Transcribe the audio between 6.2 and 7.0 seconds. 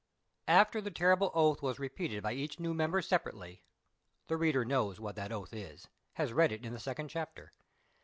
read it in the